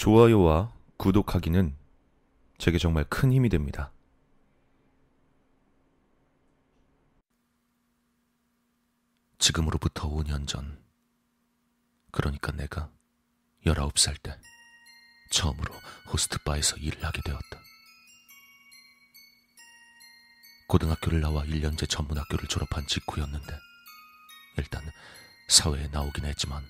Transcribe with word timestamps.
좋아요와 0.00 0.72
구독하기는 0.96 1.76
제게 2.56 2.78
정말 2.78 3.04
큰 3.04 3.34
힘이 3.34 3.50
됩니다. 3.50 3.92
지금으로부터 9.36 10.08
5년 10.08 10.48
전, 10.48 10.82
그러니까 12.12 12.50
내가 12.52 12.90
19살 13.66 14.22
때 14.22 14.40
처음으로 15.32 15.74
호스트바에서 16.10 16.78
일을 16.78 17.04
하게 17.04 17.20
되었다. 17.20 17.60
고등학교를 20.66 21.20
나와 21.20 21.44
1년제 21.44 21.90
전문학교를 21.90 22.48
졸업한 22.48 22.86
직후였는데 22.86 23.54
일단 24.56 24.82
사회에 25.50 25.88
나오긴 25.88 26.24
했지만 26.24 26.64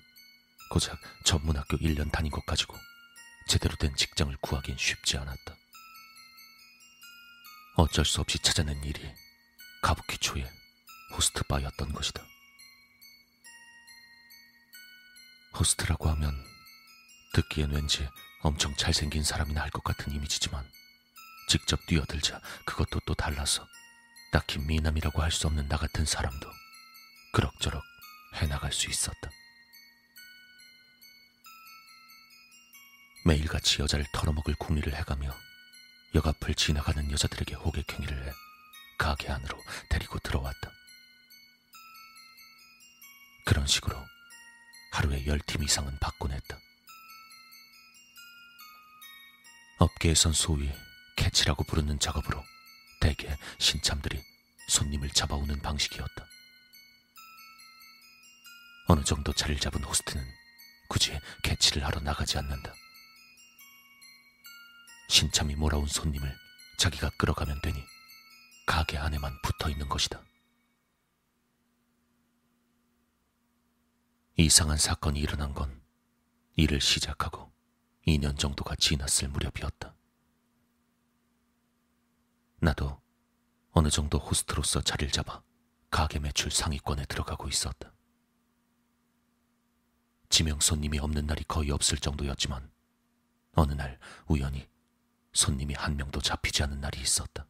고작 0.73 0.99
전문학교 1.25 1.77
1년 1.77 2.11
다닌 2.11 2.33
것 2.33 2.45
가지고 2.45 2.75
제대로 3.51 3.75
된 3.75 3.97
직장을 3.97 4.33
구하긴 4.41 4.77
쉽지 4.79 5.19
않았다. 5.19 5.57
어쩔 7.79 8.05
수 8.05 8.21
없이 8.21 8.39
찾아낸 8.39 8.81
일이 8.85 9.13
가부키초의 9.83 10.49
호스트 11.13 11.43
바였던 11.49 11.93
것이다. 11.93 12.25
호스트라고 15.59 16.09
하면 16.11 16.33
듣기엔 17.35 17.73
왠지 17.73 18.09
엄청 18.43 18.73
잘생긴 18.77 19.25
사람이나 19.25 19.63
할 19.63 19.71
것 19.71 19.83
같은 19.83 20.13
이미지지만 20.13 20.65
직접 21.49 21.85
뛰어들자 21.87 22.41
그것도 22.67 23.01
또 23.05 23.15
달라서 23.15 23.67
딱히 24.31 24.61
미남이라고 24.61 25.21
할 25.23 25.33
수 25.33 25.49
없는 25.49 25.67
나 25.67 25.77
같은 25.77 26.07
사람도 26.07 26.49
그럭저럭 27.33 27.83
해나갈 28.37 28.73
수 28.73 28.89
있었다. 28.89 29.29
매일같이 33.25 33.83
여자를 33.83 34.07
털어먹을 34.13 34.55
궁리를 34.55 34.95
해가며 34.95 35.35
역 36.15 36.27
앞을 36.27 36.55
지나가는 36.55 37.11
여자들에게 37.11 37.55
호객행위를 37.55 38.27
해 38.29 38.33
가게 38.99 39.31
안으로 39.31 39.63
데리고 39.89 40.19
들어왔다. 40.19 40.71
그런 43.45 43.67
식으로 43.67 43.97
하루에 44.93 45.25
열 45.27 45.39
팀 45.47 45.63
이상은 45.63 45.97
받곤 45.99 46.33
했다. 46.33 46.59
업계에선 49.79 50.33
소위 50.33 50.71
캐치라고 51.17 51.65
부르는 51.65 51.99
작업으로 51.99 52.43
대개 53.01 53.35
신참들이 53.59 54.23
손님을 54.69 55.11
잡아오는 55.11 55.59
방식이었다. 55.61 56.27
어느 58.89 59.05
정도 59.05 59.33
자리를 59.33 59.61
잡은 59.61 59.83
호스트는 59.85 60.27
굳이 60.89 61.19
캐치를 61.43 61.85
하러 61.87 62.01
나가지 62.01 62.37
않는다. 62.39 62.75
신참이 65.11 65.57
몰아온 65.57 65.89
손님을 65.89 66.33
자기가 66.79 67.11
끌어가면 67.19 67.61
되니 67.63 67.83
가게 68.65 68.97
안에만 68.97 69.33
붙어 69.43 69.69
있는 69.69 69.89
것이다. 69.89 70.23
이상한 74.37 74.79
사건이 74.79 75.19
일어난 75.19 75.53
건 75.53 75.83
일을 76.55 76.81
시작하고 76.81 77.53
2년 78.07 78.39
정도가 78.39 78.77
지났을 78.77 79.29
무렵이었다. 79.31 79.97
나도 82.61 83.03
어느 83.73 83.91
정도 83.91 84.19
호스트로서 84.19 84.81
자리를 84.81 85.11
잡아 85.13 85.43
가게 85.91 86.21
매출 86.21 86.53
상위권에 86.53 87.07
들어가고 87.07 87.49
있었다. 87.49 87.93
지명 90.29 90.61
손님이 90.61 91.01
없는 91.01 91.27
날이 91.27 91.43
거의 91.49 91.73
없을 91.73 91.99
정도였지만 91.99 92.71
어느 93.55 93.73
날 93.73 93.99
우연히 94.29 94.71
손님이 95.33 95.75
한 95.75 95.97
명도 95.97 96.21
잡히지 96.21 96.63
않은 96.65 96.81
날이 96.81 97.01
있었다. 97.01 97.47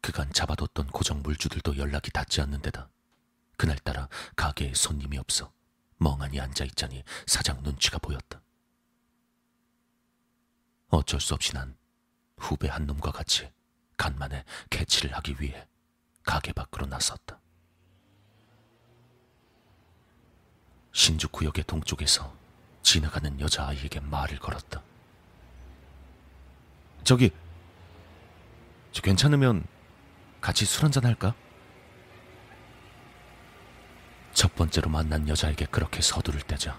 그간 0.00 0.32
잡아뒀던 0.32 0.88
고정 0.88 1.22
물주들도 1.22 1.76
연락이 1.76 2.10
닿지 2.10 2.40
않는 2.40 2.60
데다 2.60 2.90
그날따라 3.56 4.08
가게에 4.34 4.74
손님이 4.74 5.18
없어 5.18 5.52
멍하니 5.98 6.40
앉아있자니 6.40 7.04
사장 7.26 7.62
눈치가 7.62 7.98
보였다. 7.98 8.42
어쩔 10.88 11.20
수 11.20 11.34
없이 11.34 11.54
난 11.54 11.76
후배 12.36 12.68
한 12.68 12.86
놈과 12.86 13.12
같이 13.12 13.50
간만에 13.96 14.44
캐치를 14.70 15.14
하기 15.16 15.36
위해 15.38 15.68
가게 16.24 16.52
밖으로 16.52 16.86
나섰다. 16.86 17.40
신주구역의 20.92 21.64
동쪽에서 21.64 22.36
지나가는 22.82 23.40
여자아이에게 23.40 24.00
말을 24.00 24.38
걸었다. 24.38 24.82
저기, 27.04 27.30
저 28.92 29.02
괜찮으면 29.02 29.64
같이 30.40 30.64
술 30.64 30.84
한잔 30.84 31.04
할까? 31.04 31.34
첫 34.32 34.54
번째로 34.54 34.88
만난 34.90 35.28
여자에게 35.28 35.66
그렇게 35.66 36.00
서두를 36.00 36.40
때자 36.42 36.78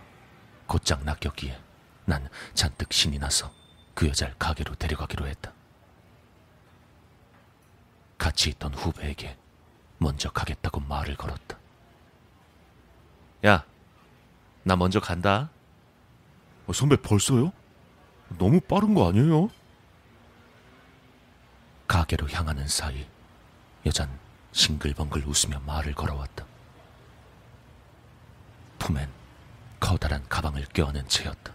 곧장 0.65 1.03
낚였기에 1.05 1.59
난 2.05 2.27
잔뜩 2.53 2.91
신이 2.91 3.19
나서 3.19 3.51
그 3.93 4.07
여자를 4.07 4.35
가게로 4.39 4.75
데려가기로 4.75 5.27
했다. 5.27 5.53
같이 8.17 8.49
있던 8.49 8.73
후배에게 8.73 9.37
먼저 9.97 10.31
가겠다고 10.31 10.79
말을 10.81 11.15
걸었다. 11.15 11.57
야, 13.45 13.65
나 14.63 14.75
먼저 14.75 14.99
간다. 14.99 15.49
어, 16.65 16.73
선배 16.73 16.95
벌써요? 16.95 17.51
너무 18.37 18.59
빠른 18.61 18.93
거 18.93 19.09
아니에요? 19.09 19.49
가게로 21.93 22.27
향하는 22.27 22.67
사이 22.67 23.07
여잔 23.85 24.09
싱글벙글 24.51 25.27
웃으며 25.27 25.59
말을 25.59 25.93
걸어왔다. 25.93 26.43
품엔 28.79 29.07
커다란 29.79 30.27
가방을 30.27 30.65
껴안은 30.73 31.07
채였다. 31.07 31.53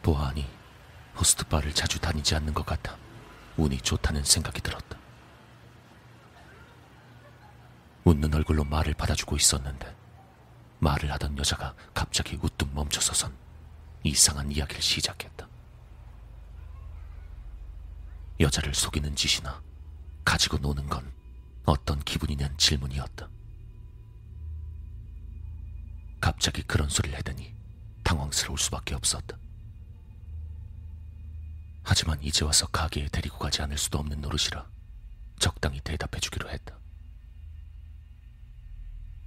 보아하니 0.00 0.48
호스트바를 1.16 1.74
자주 1.74 1.98
다니지 1.98 2.36
않는 2.36 2.54
것 2.54 2.64
같아 2.64 2.96
운이 3.56 3.80
좋다는 3.80 4.22
생각이 4.22 4.60
들었다. 4.60 4.96
웃는 8.04 8.32
얼굴로 8.32 8.62
말을 8.62 8.94
받아주고 8.94 9.34
있었는데 9.34 9.92
말을 10.78 11.10
하던 11.10 11.36
여자가 11.36 11.74
갑자기 11.92 12.38
우뚝 12.40 12.72
멈춰서선 12.74 13.34
이상한 14.04 14.52
이야기를 14.52 14.80
시작했다. 14.80 15.51
여자를 18.42 18.74
속이는 18.74 19.14
짓이나 19.16 19.62
가지고 20.24 20.58
노는 20.58 20.88
건 20.88 21.10
어떤 21.64 22.00
기분이냐는 22.00 22.56
질문이었다. 22.58 23.28
갑자기 26.20 26.62
그런 26.62 26.88
소리를 26.88 27.16
해대니 27.18 27.54
당황스러울 28.04 28.58
수밖에 28.58 28.94
없었다. 28.94 29.38
하지만 31.84 32.22
이제 32.22 32.44
와서 32.44 32.66
가게에 32.66 33.08
데리고 33.08 33.38
가지 33.38 33.62
않을 33.62 33.76
수도 33.76 33.98
없는 33.98 34.20
노릇이라 34.20 34.64
적당히 35.38 35.80
대답해 35.80 36.20
주기로 36.20 36.48
했다. 36.48 36.78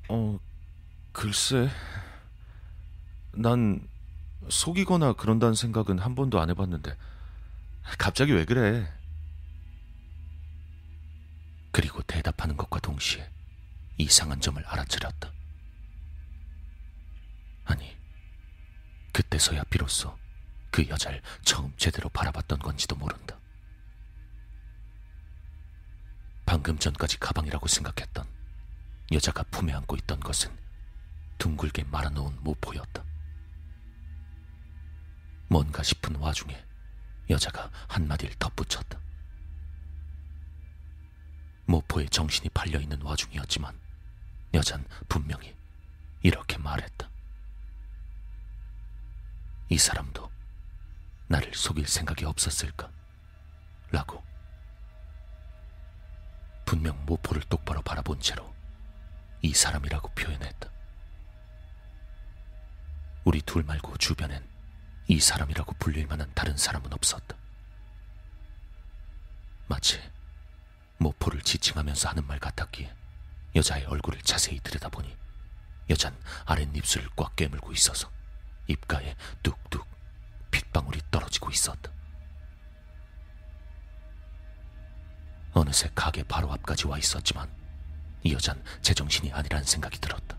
어, 0.08 0.40
글쎄. 1.12 1.70
난 3.34 3.86
속이거나 4.50 5.14
그런다는 5.14 5.56
생각은 5.56 6.00
한 6.00 6.16
번도 6.16 6.40
안 6.40 6.50
해봤는데 6.50 6.96
갑자기 7.98 8.32
왜 8.32 8.46
그래? 8.46 8.88
그리고 11.76 12.02
대답하는 12.04 12.56
것과 12.56 12.80
동시에 12.80 13.30
이상한 13.98 14.40
점을 14.40 14.66
알아차렸다. 14.66 15.30
아니, 17.66 17.98
그때서야 19.12 19.62
비로소 19.66 20.18
그 20.72 20.88
여자를 20.88 21.22
처음 21.44 21.76
제대로 21.76 22.08
바라봤던 22.08 22.60
건지도 22.60 22.96
모른다. 22.96 23.38
방금 26.46 26.80
전까지 26.80 27.20
가방이라고 27.20 27.68
생각했던 27.68 28.26
여자가 29.12 29.44
품에 29.44 29.74
안고 29.74 29.98
있던 29.98 30.22
것은 30.22 30.58
둥글게 31.40 31.84
말아놓은 31.84 32.42
모포였다. 32.42 33.04
뭔가 35.50 35.84
싶은 35.84 36.16
와중에 36.16 36.58
여자가 37.30 37.70
한마디를 37.90 38.34
덧붙였다. 38.36 39.05
모포에 41.66 42.08
정신이 42.08 42.50
팔려 42.50 42.80
있는 42.80 43.02
와중이었지만 43.02 43.78
여잔 44.54 44.86
분명히 45.10 45.56
이렇게 46.22 46.58
말했다. 46.58 47.10
이 49.70 49.78
사람도 49.78 50.32
나를 51.28 51.54
속일 51.54 51.88
생각이 51.88 52.26
없었을까? 52.26 52.90
라고. 53.92 54.24
분명 56.66 57.04
모포를 57.06 57.44
똑바로 57.44 57.82
바라본 57.82 58.20
채로 58.20 58.54
이 59.42 59.54
사람이라고 59.54 60.10
표현했다. 60.10 60.70
우리 63.24 63.42
둘 63.42 63.64
말고 63.64 63.98
주변엔 63.98 64.48
이 65.08 65.20
사람이라고 65.20 65.74
불릴 65.80 66.08
만한 66.08 66.32
다른 66.34 66.58
사람은 66.58 66.94
없었다. 66.94 67.36
마치 69.68 70.00
모포를 70.98 71.42
지칭하면서 71.42 72.10
하는 72.10 72.26
말 72.28 72.40
같았기에 72.40 72.94
여자의 73.56 73.86
얼굴을 73.86 74.22
자세히 74.22 74.60
들여다보니 74.60 75.16
여잔 75.90 76.18
아랫입술을 76.46 77.10
꽉 77.16 77.36
깨물고 77.36 77.72
있어서 77.74 78.10
입가에 78.68 79.16
뚝뚝 79.44 79.86
핏방울이 80.52 81.02
떨어지고 81.12 81.52
있었다. 81.52 81.92
어느새 85.54 85.90
가게 85.96 86.24
바로 86.24 86.52
앞까지 86.52 86.88
와 86.88 86.98
있었지만 86.98 87.50
이 88.24 88.34
여잔 88.34 88.62
제정신이 88.82 89.32
아니란 89.32 89.64
생각이 89.64 90.00
들었다. 90.00 90.38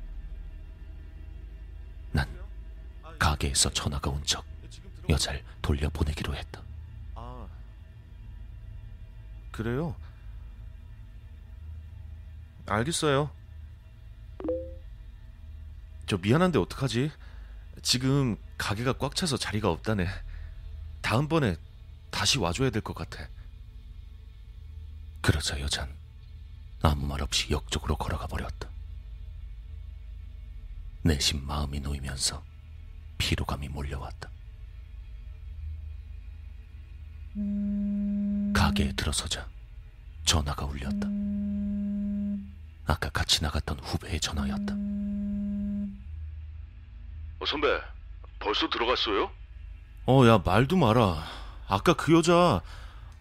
난 2.12 2.28
가게에서 3.18 3.70
전화가 3.70 4.10
온 4.10 4.22
척 4.24 4.44
여자를 5.08 5.44
돌려보내기로 5.62 6.34
했다. 6.34 6.60
아, 7.14 7.46
그래요? 9.52 9.94
알겠어요. 12.66 13.30
저 16.06 16.16
미안한데 16.18 16.58
어떡하지? 16.58 17.10
지금 17.82 18.36
가게가 18.58 18.94
꽉 18.94 19.14
차서 19.14 19.36
자리가 19.36 19.70
없다네. 19.70 20.06
다음번에 21.02 21.56
다시 22.10 22.38
와줘야 22.38 22.70
될 22.70 22.82
것 22.82 22.94
같아. 22.94 23.28
그러자 25.20 25.60
여잔 25.60 25.92
아무 26.82 27.06
말 27.06 27.20
없이 27.22 27.50
역 27.52 27.70
쪽으로 27.70 27.96
걸어가 27.96 28.26
버렸다. 28.26 28.70
내심 31.02 31.44
마음이 31.46 31.80
놓이면서 31.80 32.42
피로감이 33.18 33.68
몰려왔다. 33.68 34.30
가게에 38.54 38.92
들어서자 38.92 39.48
전화가 40.24 40.64
울렸다. 40.64 41.15
아까 42.86 43.10
같이 43.10 43.42
나갔던 43.42 43.80
후배의 43.80 44.20
전화였다. 44.20 44.74
어, 47.40 47.46
선배, 47.46 47.68
벌써 48.38 48.68
들어갔어요? 48.68 49.30
어, 50.06 50.26
야, 50.26 50.38
말도 50.44 50.76
마라. 50.76 51.24
아까 51.68 51.94
그 51.94 52.14
여자, 52.16 52.62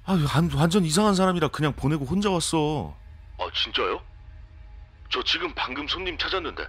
아, 0.06 0.14
한- 0.14 0.52
완전 0.54 0.86
이상한 0.86 1.16
사람이라 1.16 1.48
그냥 1.48 1.74
보내고 1.74 2.06
혼자 2.06 2.30
왔어. 2.30 2.96
아, 3.40 3.48
진짜요? 3.54 4.02
저 5.10 5.24
지금 5.24 5.54
방금 5.56 5.88
손님 5.88 6.18
찾았는데 6.18 6.64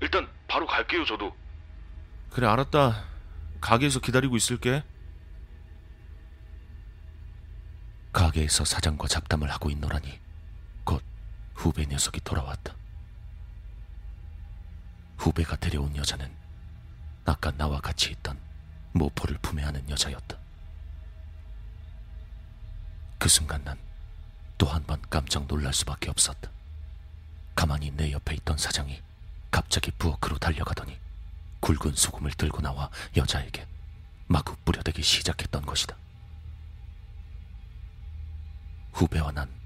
일단 0.00 0.28
바로 0.48 0.66
갈게요, 0.66 1.04
저도. 1.04 1.34
그래, 2.30 2.46
알았다. 2.46 3.04
가게에서 3.60 3.98
기다리고 4.00 4.36
있을게. 4.36 4.82
가게에서 8.12 8.64
사장과 8.64 9.06
잡담을 9.08 9.50
하고 9.50 9.70
있노라니 9.70 10.10
곧 10.10 10.20
후배 11.60 11.84
녀석이 11.84 12.20
돌아왔다. 12.20 12.74
후배가 15.18 15.56
데려온 15.56 15.94
여자는 15.94 16.34
아까 17.26 17.50
나와 17.50 17.80
같이 17.82 18.10
있던 18.12 18.40
모포를 18.92 19.36
품에 19.42 19.62
안은 19.62 19.90
여자였다. 19.90 20.38
그 23.18 23.28
순간 23.28 23.62
난 23.64 23.78
또 24.56 24.68
한 24.68 24.84
번 24.84 25.00
깜짝 25.10 25.46
놀랄 25.46 25.72
수밖에 25.74 26.08
없었다. 26.10 26.50
가만히 27.54 27.90
내 27.90 28.10
옆에 28.12 28.34
있던 28.36 28.56
사장이 28.56 29.02
갑자기 29.50 29.90
부엌으로 29.90 30.38
달려가더니 30.38 30.98
굵은 31.60 31.94
소금을 31.94 32.32
들고 32.32 32.60
나와 32.62 32.90
여자에게 33.16 33.66
마구 34.28 34.56
뿌려대기 34.64 35.02
시작했던 35.02 35.64
것이다. 35.66 35.94
후배와 38.92 39.32
난 39.32 39.59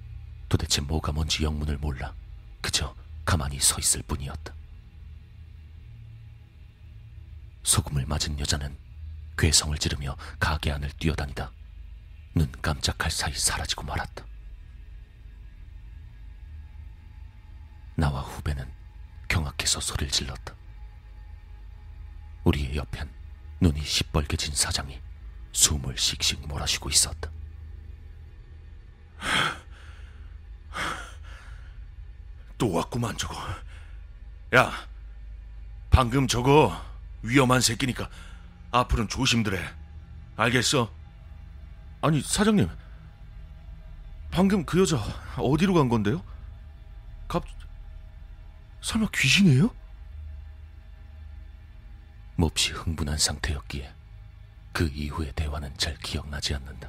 도대체 0.54 0.80
뭐가 0.82 1.10
뭔지 1.10 1.42
영문을 1.42 1.78
몰라 1.78 2.14
그저 2.60 2.94
가만히 3.24 3.58
서 3.58 3.76
있을 3.80 4.04
뿐이었다. 4.04 4.54
소금을 7.64 8.06
맞은 8.06 8.38
여자는 8.38 8.78
괴성을 9.36 9.76
지르며 9.78 10.16
가게 10.38 10.70
안을 10.70 10.92
뛰어다니다 10.92 11.50
눈 12.36 12.52
깜짝할 12.62 13.10
사이 13.10 13.34
사라지고 13.34 13.82
말았다. 13.82 14.24
나와 17.96 18.20
후배는 18.20 18.72
경악해서 19.26 19.80
소리를 19.80 20.12
질렀다. 20.12 20.54
우리의 22.44 22.76
옆엔 22.76 23.10
눈이 23.60 23.82
시뻘개진 23.82 24.54
사장이 24.54 25.00
숨을 25.50 25.98
씩씩 25.98 26.46
몰아쉬고 26.46 26.90
있었다. 26.90 27.28
또 32.64 32.72
왔구만, 32.72 33.14
저거. 33.19 33.34
야, 34.55 34.72
방금 35.90 36.26
저거 36.26 36.75
위험한 37.20 37.61
새끼니까 37.61 38.08
앞으로는 38.70 39.11
조심들 39.11 39.55
해. 39.55 39.62
알겠어? 40.37 40.90
아니, 42.00 42.22
사장님. 42.22 42.70
방금 44.31 44.64
그 44.64 44.81
여자 44.81 44.96
어디로 45.37 45.75
간 45.75 45.90
건데요? 45.90 46.25
갑, 47.28 47.44
설마 48.81 49.08
귀신이에요? 49.12 49.69
몹시 52.37 52.72
흥분한 52.72 53.19
상태였기에 53.19 53.93
그 54.72 54.88
이후의 54.88 55.34
대화는 55.34 55.76
잘 55.76 55.99
기억나지 55.99 56.55
않는다. 56.55 56.88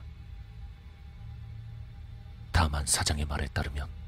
다만 2.54 2.86
사장의 2.86 3.25
말에 3.25 3.48
따르면 3.50 4.05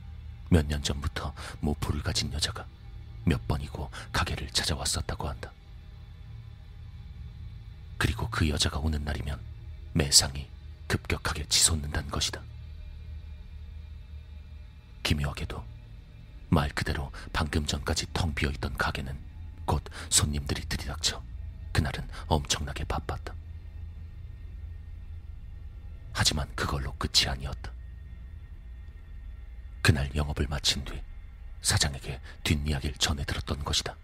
몇 0.50 0.66
년 0.68 0.82
전부터 0.82 1.34
모포를 1.60 2.02
가진 2.02 2.32
여자가 2.34 2.66
몇 3.26 3.48
번이고 3.48 3.90
가게를 4.14 4.50
찾아왔었다고 4.52 5.28
한다. 5.28 5.52
그리고 7.98 8.30
그 8.30 8.48
여자가 8.50 8.80
오는 8.80 9.04
날이면 9.04 9.40
매상이 9.94 10.48
급격하게 10.88 11.46
치솟는다는 11.48 12.10
것이다. 12.10 12.42
기묘하게도 15.04 15.64
말 16.50 16.70
그대로 16.70 17.12
방금 17.34 17.66
전까지 17.66 18.08
텅 18.14 18.34
비어 18.34 18.50
있던 18.52 18.76
가게는 18.78 19.18
곧 19.66 19.84
손님들이 20.10 20.62
들이닥쳐 20.62 21.22
그날은 21.74 22.08
엄청나게 22.28 22.86
바빴다. 22.86 23.34
하지만 26.14 26.48
그걸로 26.56 26.94
끝이 26.94 27.28
아니었다. 27.28 27.72
그날 29.82 30.14
영업을 30.16 30.48
마친 30.48 30.84
뒤 30.84 31.02
사장에게 31.62 32.22
뒷이야기를 32.44 32.96
전해 32.98 33.24
들었던 33.26 33.64
것이다. 33.64 33.96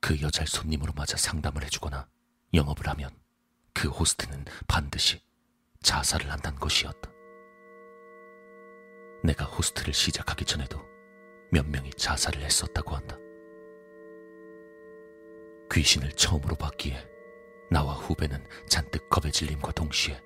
그 0.00 0.20
여자를 0.20 0.46
손님으로 0.46 0.92
맞아 0.94 1.16
상담을 1.16 1.64
해주거나 1.64 2.08
영업을 2.54 2.88
하면 2.88 3.10
그 3.74 3.88
호스트는 3.88 4.44
반드시 4.66 5.22
자살을 5.82 6.30
한다는 6.30 6.58
것이었다. 6.58 7.10
내가 9.22 9.44
호스트를 9.44 9.92
시작하기 9.92 10.44
전에도 10.44 10.82
몇 11.50 11.66
명이 11.66 11.90
자살을 11.90 12.42
했었다고 12.42 12.94
한다. 12.94 13.16
귀신을 15.70 16.12
처음으로 16.12 16.56
봤기에 16.56 17.17
나와 17.70 17.94
후배는 17.94 18.46
잔뜩 18.68 19.08
겁에 19.10 19.30
질림과 19.30 19.72
동시에 19.72 20.20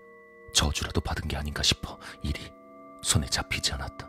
저주라도 0.55 1.01
받은 1.01 1.29
게 1.29 1.37
아닌가 1.37 1.63
싶어 1.63 1.99
일이 2.23 2.53
손에 3.03 3.27
잡히지 3.27 3.73
않았다. 3.73 4.09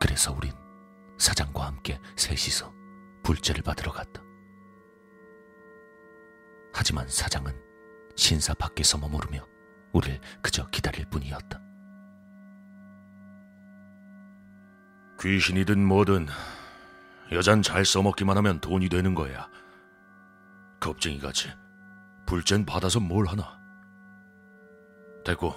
그래서 0.00 0.32
우린 0.32 0.52
사장과 1.18 1.66
함께 1.66 1.98
셋이서 2.16 2.72
불제를 3.24 3.62
받으러 3.62 3.90
갔다. 3.90 4.22
하지만 6.72 7.08
사장은 7.08 7.52
신사 8.14 8.54
밖에서 8.54 8.98
머무르며 8.98 9.44
우릴 9.92 10.20
그저 10.42 10.68
기다릴 10.70 11.06
뿐이었다. 11.10 11.60
귀신이든 15.20 15.84
뭐든 15.84 16.28
여잔 17.32 17.62
잘 17.62 17.84
써먹기만 17.84 18.36
하면 18.36 18.60
돈이 18.60 18.88
되는 18.88 19.14
거야. 19.14 19.48
겁쟁이 20.80 21.18
같이 21.18 21.48
불젠 22.26 22.64
받아서 22.66 23.00
뭘 23.00 23.26
하나. 23.26 23.58
됐고 25.24 25.54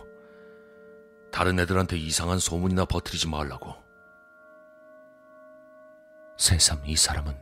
다른 1.31 1.59
애들한테 1.59 1.97
이상한 1.97 2.39
소문이나 2.39 2.85
퍼뜨리지 2.85 3.29
말라고. 3.29 3.75
새삼 6.37 6.85
이 6.85 6.95
사람은 6.95 7.39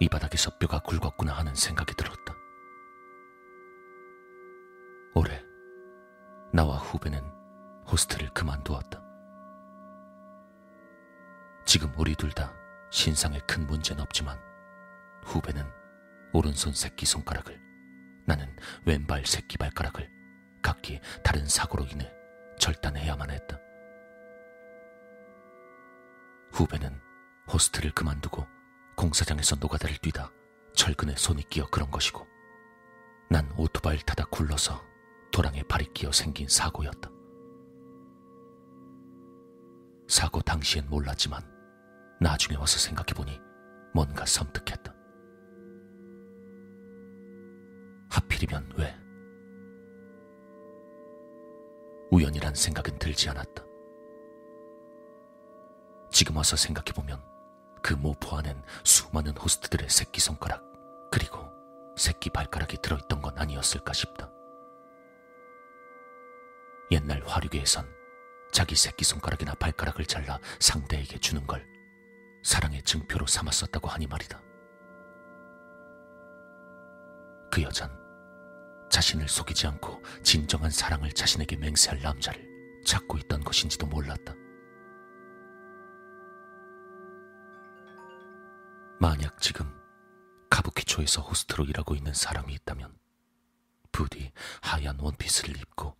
이 0.00 0.08
바닥에서 0.08 0.50
뼈가 0.58 0.78
굵었구나 0.80 1.32
하는 1.32 1.54
생각이 1.54 1.94
들었다. 1.94 2.34
올해 5.14 5.44
나와 6.52 6.76
후배는 6.78 7.22
호스트를 7.86 8.30
그만두었다. 8.32 9.00
지금 11.64 11.92
우리 11.96 12.14
둘 12.14 12.30
다 12.32 12.52
신상에 12.90 13.38
큰 13.46 13.66
문제는 13.66 14.02
없지만 14.02 14.38
후배는 15.24 15.64
오른손 16.32 16.72
새끼 16.72 17.06
손가락을 17.06 17.60
나는 18.26 18.54
왼발 18.84 19.26
새끼 19.26 19.58
발가락을 19.58 20.10
각기 20.62 21.00
다른 21.22 21.46
사고로 21.46 21.84
인해 21.86 22.10
절단해야만 22.58 23.30
했다. 23.30 23.58
후배는 26.52 27.00
호스트를 27.52 27.90
그만두고 27.92 28.46
공사장에서 28.96 29.56
노가다를 29.56 29.96
뛰다 29.98 30.30
철근에 30.74 31.14
손이 31.16 31.48
끼어 31.48 31.66
그런 31.70 31.90
것이고 31.90 32.26
난 33.28 33.50
오토바이를 33.56 34.04
타다 34.04 34.24
굴러서 34.26 34.82
도랑에 35.32 35.62
발이 35.62 35.92
끼어 35.94 36.12
생긴 36.12 36.48
사고였다. 36.48 37.10
사고 40.08 40.42
당시엔 40.42 40.88
몰랐지만 40.88 41.42
나중에 42.20 42.56
와서 42.56 42.78
생각해보니 42.78 43.40
뭔가 43.94 44.26
섬뜩했다. 44.26 44.91
하필이면 48.42 48.72
왜? 48.76 48.94
우연이란 52.10 52.54
생각은 52.54 52.98
들지 52.98 53.28
않았다. 53.30 53.64
지금 56.10 56.36
와서 56.36 56.56
생각해보면 56.56 57.22
그 57.82 57.94
모포 57.94 58.36
안엔 58.36 58.62
수많은 58.84 59.36
호스트들의 59.36 59.88
새끼 59.88 60.20
손가락, 60.20 60.62
그리고 61.10 61.38
새끼 61.96 62.30
발가락이 62.30 62.78
들어있던 62.82 63.22
건 63.22 63.38
아니었을까 63.38 63.92
싶다. 63.92 64.30
옛날 66.90 67.22
화류계에선 67.24 67.86
자기 68.52 68.76
새끼 68.76 69.04
손가락이나 69.04 69.54
발가락을 69.54 70.04
잘라 70.04 70.38
상대에게 70.60 71.18
주는 71.18 71.46
걸 71.46 71.66
사랑의 72.44 72.82
증표로 72.82 73.26
삼았었다고 73.26 73.88
하니 73.88 74.06
말이다. 74.06 74.42
그 77.50 77.62
여잔 77.62 78.01
자신을 78.92 79.26
속이지 79.26 79.66
않고 79.68 80.02
진정한 80.22 80.70
사랑을 80.70 81.10
자신에게 81.12 81.56
맹세할 81.56 82.02
남자를 82.02 82.46
찾고 82.84 83.16
있던 83.18 83.42
것인지도 83.42 83.86
몰랐다. 83.86 84.34
만약 89.00 89.40
지금 89.40 89.66
카부키초에서 90.50 91.22
호스트로 91.22 91.64
일하고 91.64 91.94
있는 91.94 92.12
사람이 92.12 92.52
있다면 92.52 92.94
부디 93.92 94.30
하얀 94.60 95.00
원피스를 95.00 95.56
입고 95.56 95.96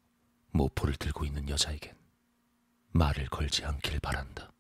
모포를 0.51 0.95
들고 0.97 1.25
있는 1.25 1.49
여자에겐 1.49 1.97
말을 2.91 3.27
걸지 3.29 3.65
않길 3.65 4.01
바란다. 4.01 4.52